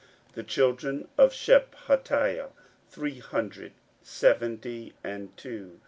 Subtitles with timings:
[0.29, 2.49] 16:007:009 The children of Shephatiah,
[2.89, 5.79] three hundred seventy and two.